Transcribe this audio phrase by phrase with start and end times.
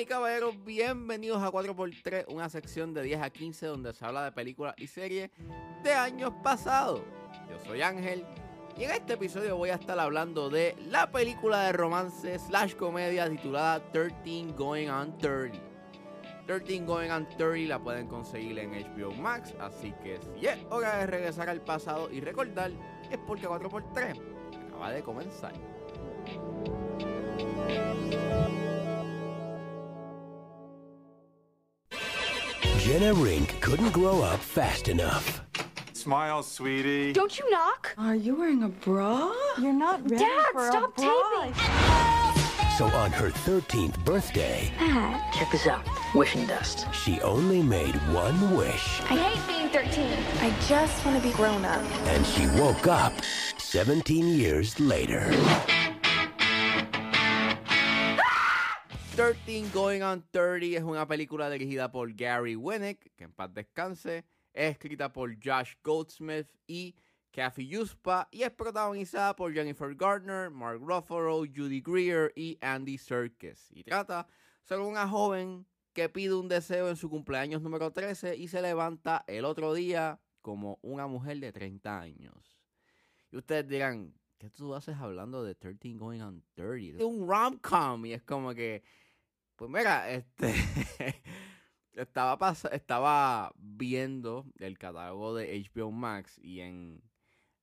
[0.00, 4.30] Y caballeros, bienvenidos a 4x3, una sección de 10 a 15 donde se habla de
[4.30, 5.28] películas y series
[5.82, 7.00] de años pasados.
[7.50, 8.24] Yo soy Ángel
[8.76, 13.28] y en este episodio voy a estar hablando de la película de romance slash comedia
[13.28, 15.58] titulada 13 Going on 30.
[16.46, 20.98] 13 Going on 30 la pueden conseguir en HBO Max, así que si es hora
[20.98, 22.70] de regresar al pasado y recordar,
[23.10, 24.16] es porque 4x3
[24.68, 25.54] acaba de comenzar.
[32.88, 35.42] Jenna Rink couldn't grow up fast enough.
[35.92, 37.12] Smile, sweetie.
[37.12, 37.94] Don't you knock?
[37.98, 39.30] Are you wearing a bra?
[39.60, 41.52] You're not ready Dad, for stop a bra.
[42.78, 45.86] So on her 13th birthday, Dad, Check this out.
[46.14, 46.86] Wishing dust.
[46.94, 49.02] she only made one wish.
[49.02, 50.10] I hate being 13.
[50.40, 51.84] I just want to be grown up.
[52.06, 53.12] And she woke up
[53.58, 55.30] 17 years later.
[59.18, 64.24] 13 Going on 30 es una película dirigida por Gary Winnick, que en paz descanse,
[64.52, 66.94] es escrita por Josh Goldsmith y
[67.32, 73.66] Kathy Yuspa y es protagonizada por Jennifer Gardner, Mark Ruffalo, Judy Greer y Andy Serkis.
[73.72, 74.28] Y trata
[74.62, 79.24] sobre una joven que pide un deseo en su cumpleaños número 13 y se levanta
[79.26, 82.56] el otro día como una mujer de 30 años.
[83.32, 86.98] Y ustedes dirán, ¿qué tú haces hablando de 13 Going on 30?
[86.98, 88.84] Es un rom-com y es como que,
[89.58, 90.54] pues mira, este,
[91.92, 97.02] estaba, pas- estaba viendo el catálogo de HBO Max y en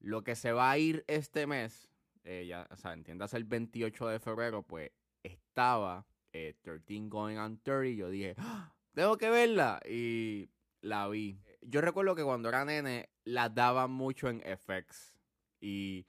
[0.00, 1.90] lo que se va a ir este mes,
[2.24, 4.90] eh, ya, o sea, entiendas el 28 de febrero, pues
[5.22, 10.50] estaba eh, 13 Going on 30 y yo dije, "Ah, tengo que verla y
[10.82, 11.40] la vi.
[11.62, 15.14] Yo recuerdo que cuando era nene la daban mucho en FX
[15.60, 16.06] y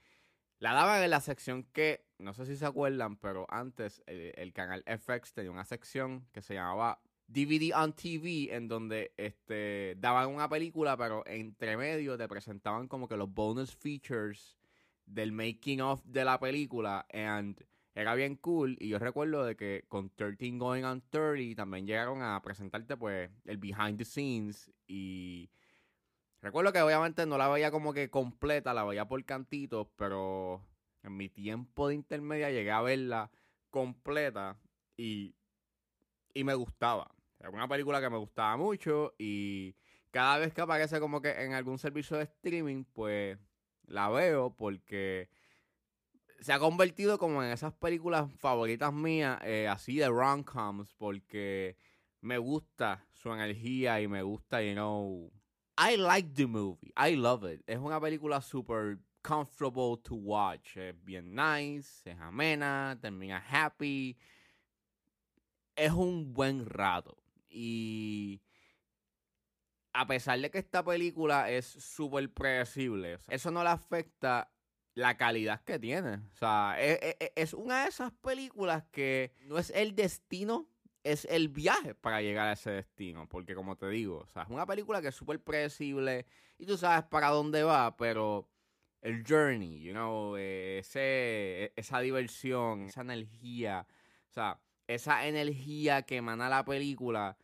[0.60, 4.54] la daban en la sección que, no sé si se acuerdan, pero antes eh, el
[4.54, 10.30] canal FX tenía una sección que se llamaba DVD on TV, en donde este, daban
[10.30, 14.58] una película, pero entre medio te presentaban como que los bonus features
[15.06, 17.06] del making of de la película.
[17.14, 17.64] And
[17.96, 18.78] era bien cool.
[18.80, 23.30] Y yo recuerdo de que con 13 Going on 30 también llegaron a presentarte pues
[23.46, 24.72] el behind the scenes.
[24.88, 25.50] Y
[26.42, 30.66] recuerdo que obviamente no la veía como que completa, la veía por cantitos, pero
[31.04, 33.32] en mi tiempo de intermedia llegué a verla
[33.70, 34.58] completa
[34.98, 35.36] y,
[36.34, 37.12] y me gustaba.
[37.40, 39.76] Era una película que me gustaba mucho y
[40.12, 43.38] cada vez que aparece como que en algún servicio de streaming, pues
[43.86, 45.30] la veo porque
[46.40, 51.78] se ha convertido como en esas películas favoritas mías, eh, así de rom-coms, porque
[52.22, 55.32] me gusta su energía y me gusta, you know,
[55.82, 57.64] I like the movie, I love it.
[57.66, 64.18] Es una película super comfortable to watch, es bien nice, es amena, termina happy,
[65.78, 67.16] es un buen rato.
[67.50, 68.42] Y
[69.94, 74.52] a pesar de que esta película es súper predecible, eso no le afecta
[74.96, 76.16] la calidad que tiene.
[76.16, 80.68] O sea, e- e- e- es, una de esas películas que no es el destino,
[81.04, 83.28] es el viaje para llegar a ese destino.
[83.28, 86.26] Porque como te digo, o sea, es una película que es súper predecible
[86.58, 88.50] y tú sabes para dónde va, pero
[89.02, 93.88] el journey, you know, eh, ese, esa diversión, esa energía,
[94.30, 97.38] o sea, esa energía que emana la película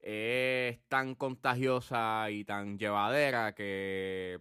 [0.00, 4.40] es tan contagiosa y tan llevadera que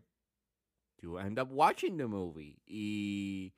[1.02, 2.58] you end up watching the movie.
[2.66, 3.54] Y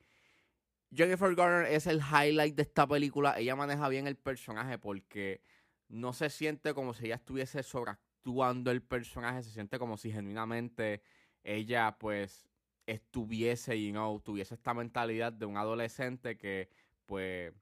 [0.94, 3.38] Jennifer Garner es el highlight de esta película.
[3.38, 5.42] Ella maneja bien el personaje porque
[5.88, 11.02] no se siente como si ella estuviese sobreactuando el personaje, se siente como si genuinamente
[11.42, 12.48] ella pues
[12.86, 16.68] estuviese, you know, tuviese esta mentalidad de un adolescente que
[17.06, 17.52] pues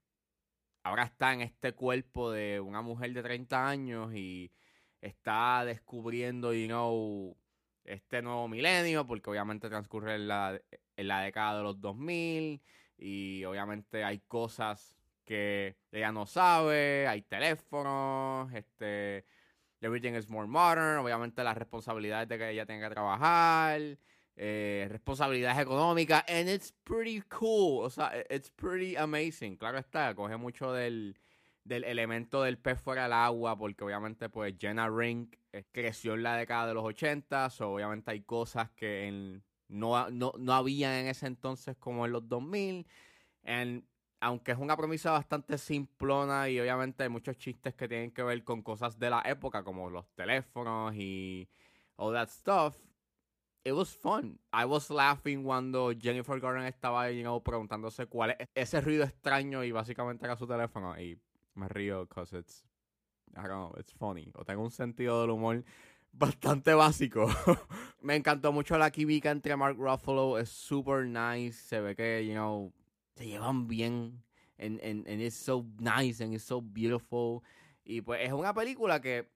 [0.83, 4.51] ahora está en este cuerpo de una mujer de 30 años y
[5.01, 7.37] está descubriendo, you know,
[7.83, 10.61] este nuevo milenio, porque obviamente transcurre en la,
[10.95, 12.61] en la década de los 2000
[13.03, 14.95] y obviamente hay cosas
[15.25, 19.25] que ella no sabe, hay teléfonos, este,
[19.81, 23.81] everything is more modern, obviamente las responsabilidades de que ella tenga que trabajar,
[24.37, 30.37] eh, responsabilidades económicas, and it's pretty cool, o sea, it's pretty amazing, claro está, coge
[30.37, 31.17] mucho del,
[31.65, 36.23] del elemento del pez fuera del agua, porque obviamente pues Jenna Rink eh, creció en
[36.23, 40.93] la década de los 80, so obviamente hay cosas que en- no, no, no habían
[40.93, 42.85] en ese entonces como en los 2000,
[43.45, 43.83] and
[44.23, 48.41] aunque es una premisa bastante simplona y obviamente hay muchos chistes que tienen que ver
[48.45, 51.49] con cosas de la época, como los teléfonos y
[51.97, 52.77] all that stuff,
[53.65, 54.39] it was fun.
[54.53, 59.63] I was laughing cuando Jennifer Garner estaba you know, preguntándose cuál es ese ruido extraño
[59.63, 60.97] y básicamente era su teléfono.
[60.99, 61.19] Y
[61.55, 62.63] me río because it's,
[63.35, 64.31] I don't know, it's funny.
[64.35, 65.63] O tengo un sentido del humor
[66.13, 67.27] bastante básico.
[68.01, 72.33] me encantó mucho la química entre Mark Ruffalo, es super nice, se ve que, you
[72.33, 72.71] know,
[73.15, 74.23] se llevan bien.
[74.57, 77.41] And, and, and it's so nice and it's so beautiful.
[77.83, 79.29] Y pues es una película que,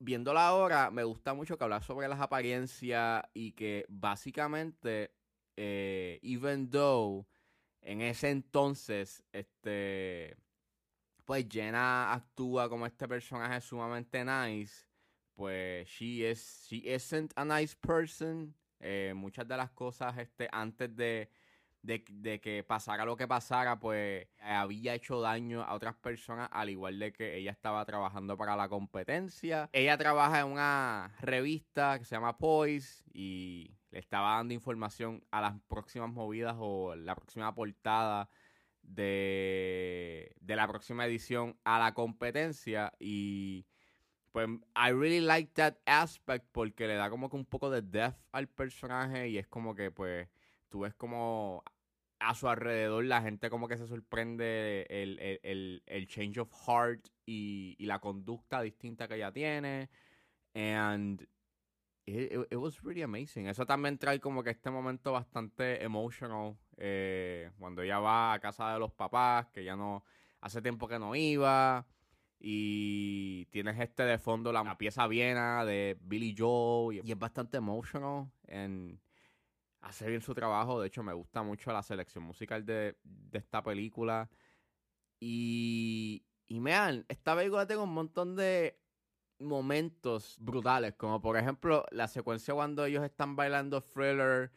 [0.00, 5.12] viéndola ahora, me gusta mucho que habla sobre las apariencias y que básicamente,
[5.56, 7.26] eh, even though
[7.82, 10.36] en ese entonces, este,
[11.24, 14.87] pues Jenna actúa como este personaje sumamente nice,
[15.38, 18.52] pues she is, she isn't a nice person.
[18.80, 21.30] Eh, muchas de las cosas, este, antes de
[21.82, 26.70] de, de, que pasara lo que pasara, pues había hecho daño a otras personas, al
[26.70, 29.70] igual de que ella estaba trabajando para la competencia.
[29.72, 35.40] Ella trabaja en una revista que se llama Poise y le estaba dando información a
[35.40, 38.28] las próximas movidas o la próxima portada
[38.82, 43.66] de, de la próxima edición a la competencia y
[44.32, 48.20] pues I really like that aspect porque le da como que un poco de depth
[48.32, 50.28] al personaje y es como que pues
[50.68, 51.62] tú ves como
[52.20, 56.52] a su alrededor la gente como que se sorprende el, el, el, el change of
[56.66, 59.90] heart y, la conducta distinta que ella tiene.
[60.54, 61.26] And
[62.06, 63.46] it, was really amazing.
[63.46, 66.56] Eso también trae como que este momento bastante emotional.
[66.76, 70.04] Eh, cuando ella va a casa de los papás, que ya no
[70.40, 71.86] hace tiempo que no iba.
[72.40, 77.00] Y tienes este de fondo, la, la pieza Viena de Billy Joe.
[77.04, 78.30] Y es bastante emotional.
[78.48, 79.00] And
[79.80, 80.80] hace bien su trabajo.
[80.80, 84.30] De hecho, me gusta mucho la selección musical de, de esta película.
[85.20, 88.78] Y, y vean, esta película tiene un montón de
[89.40, 94.50] momentos brutales, como por ejemplo la secuencia cuando ellos están bailando thriller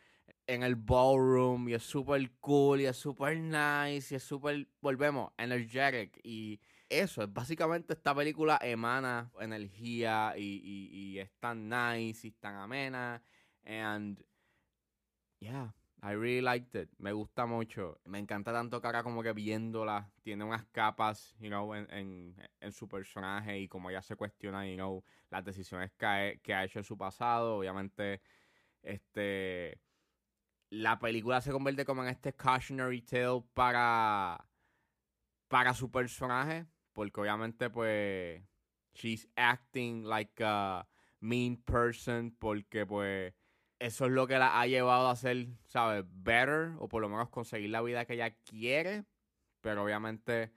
[0.48, 5.32] en el ballroom y es súper cool y es súper nice y es súper, volvemos,
[5.38, 6.60] energetic y
[6.92, 12.56] eso, es básicamente esta película emana energía y, y, y es tan nice y tan
[12.56, 13.24] amena
[13.66, 14.24] and
[15.40, 15.74] yeah,
[16.04, 16.90] I really liked it.
[16.98, 18.00] Me gusta mucho.
[18.06, 22.36] Me encanta tanto que ahora como que viéndola, tiene unas capas, you know, en, en,
[22.60, 26.54] en su personaje y como ella se cuestiona, you know, las decisiones que ha, que
[26.56, 27.58] ha hecho en su pasado.
[27.58, 28.22] Obviamente,
[28.82, 29.80] este,
[30.72, 34.48] la película se convierte como en este cautionary tale para,
[35.50, 36.66] para su personaje,
[37.02, 38.44] porque obviamente, pues,
[38.94, 40.88] she's acting like a
[41.20, 43.34] mean person, porque, pues,
[43.80, 46.06] eso es lo que la ha llevado a ser, ¿sabes?
[46.08, 49.06] Better, o por lo menos conseguir la vida que ella quiere.
[49.62, 50.52] Pero obviamente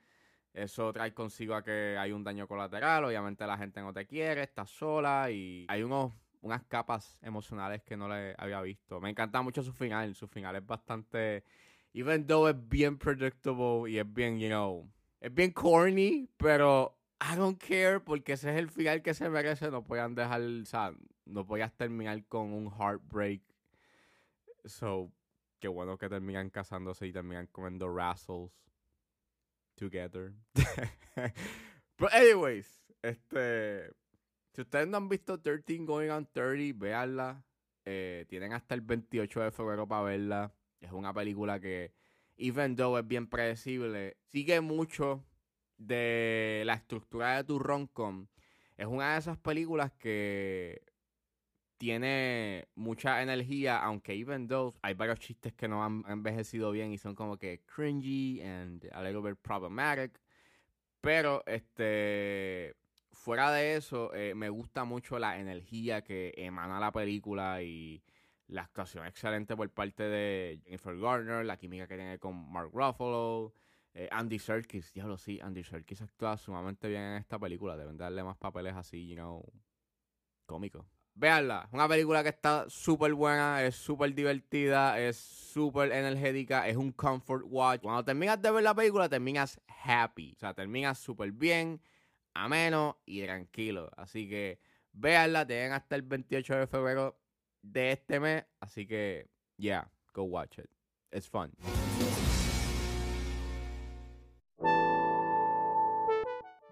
[0.53, 3.05] eso trae consigo a que hay un daño colateral.
[3.05, 7.97] Obviamente la gente no te quiere, estás sola y hay unos, unas capas emocionales que
[7.97, 9.01] no le había visto.
[9.01, 10.13] Me encanta mucho su final.
[10.13, 11.43] Su final es bastante.
[11.91, 14.87] Even though es bien predictable y es bien, you know.
[15.19, 19.71] Es bien corny, pero I don't care porque ese es el final que se merece.
[19.71, 20.93] No puedan dejar, o sea,
[21.25, 23.41] no podías terminar con un heartbreak.
[24.65, 25.11] So,
[25.59, 28.51] qué bueno que terminan casándose y terminan comiendo razzles
[29.75, 30.33] together.
[31.97, 32.67] But anyways,
[33.01, 33.91] este,
[34.51, 37.43] si ustedes no han visto 13 Going on 30, véanla.
[37.87, 40.53] Eh, tienen hasta el 28 de febrero para verla.
[40.79, 41.93] Es una película que,
[42.37, 45.25] even though es bien predecible, sigue mucho
[45.77, 48.27] de la estructura de tu rom-com.
[48.77, 50.83] Es una de esas películas que
[51.77, 56.97] tiene mucha energía, aunque even though hay varios chistes que no han envejecido bien y
[56.97, 60.19] son como que cringy and a little bit problematic.
[61.01, 62.75] Pero este
[63.11, 68.03] fuera de eso, eh, me gusta mucho la energía que emana la película y
[68.47, 73.53] la actuación excelente por parte de Jennifer Garner, la química que tiene con Mark Ruffalo,
[73.93, 78.23] eh, Andy Serkis, diablo sí, Andy Serkis actúa sumamente bien en esta película, deben darle
[78.23, 79.43] más papeles así, you know,
[80.45, 80.85] cómicos.
[81.17, 86.91] Veanla, una película que está súper buena, es súper divertida, es súper energética, es un
[86.91, 87.81] comfort watch.
[87.81, 90.33] Cuando terminas de ver la película, terminas happy.
[90.35, 91.81] O sea, terminas súper bien,
[92.33, 93.89] ameno y tranquilo.
[93.95, 94.59] Así que
[94.91, 97.17] véanla, tienen hasta el 28 de febrero
[97.71, 98.45] de este mes.
[98.59, 100.69] Así que, yeah, go watch it.
[101.11, 101.51] It's fun.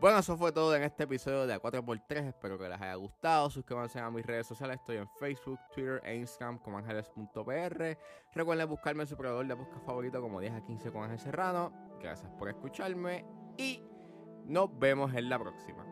[0.04, 2.28] Bueno, eso fue todo en este episodio de A4x3.
[2.28, 3.50] Espero que les haya gustado.
[3.50, 4.76] Suscríbanse a mis redes sociales.
[4.82, 7.98] Estoy en Facebook, Twitter e Instagram como ángeles.pr.
[8.34, 11.72] Recuerden buscarme en su proveedor de podcast favorito como 10 a 15 con Ángel Serrano.
[12.02, 13.26] Gracias por escucharme
[13.58, 13.82] y
[14.44, 15.86] nos vemos en la próxima.